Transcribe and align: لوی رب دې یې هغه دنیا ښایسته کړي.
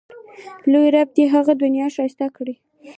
لوی 0.71 0.87
رب 0.95 1.09
دې 1.15 1.23
یې 1.27 1.31
هغه 1.35 1.53
دنیا 1.63 1.87
ښایسته 1.95 2.27
کړي. 2.37 2.55